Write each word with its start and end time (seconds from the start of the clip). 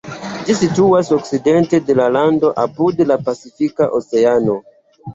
Ĝi 0.45 0.53
situas 0.61 1.11
okcidente 1.17 1.81
de 1.91 1.97
la 2.01 2.09
lando, 2.17 2.53
apud 2.65 3.07
la 3.13 3.21
Pacifika 3.31 3.93
Oceano. 4.03 4.63